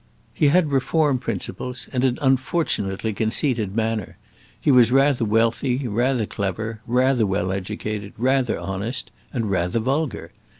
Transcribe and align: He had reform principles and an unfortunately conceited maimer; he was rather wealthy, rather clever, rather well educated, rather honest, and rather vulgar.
He 0.33 0.47
had 0.47 0.71
reform 0.71 1.19
principles 1.19 1.87
and 1.93 2.03
an 2.03 2.17
unfortunately 2.23 3.13
conceited 3.13 3.75
maimer; 3.75 4.15
he 4.59 4.71
was 4.71 4.91
rather 4.91 5.23
wealthy, 5.23 5.87
rather 5.87 6.25
clever, 6.25 6.81
rather 6.87 7.27
well 7.27 7.51
educated, 7.51 8.13
rather 8.17 8.57
honest, 8.57 9.11
and 9.31 9.51
rather 9.51 9.77
vulgar. 9.79 10.31